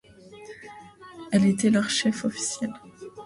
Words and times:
Elle 1.31 1.45
était 1.45 1.69
leur 1.69 1.87
chef 1.91 2.25
officiel. 2.25 2.73